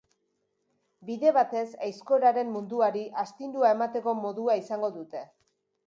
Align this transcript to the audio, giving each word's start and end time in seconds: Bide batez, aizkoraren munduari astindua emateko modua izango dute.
Bide 1.09 1.33
batez, 1.35 1.65
aizkoraren 1.89 2.51
munduari 2.57 3.07
astindua 3.27 3.75
emateko 3.79 4.19
modua 4.27 4.61
izango 4.67 4.95
dute. 5.01 5.29